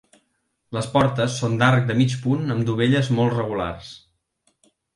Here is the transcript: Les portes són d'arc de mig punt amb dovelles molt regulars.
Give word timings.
Les 0.77 0.87
portes 0.95 1.35
són 1.41 1.59
d'arc 1.59 1.85
de 1.91 1.97
mig 2.01 2.17
punt 2.23 2.55
amb 2.55 2.67
dovelles 2.73 3.13
molt 3.19 3.37
regulars. 3.39 3.95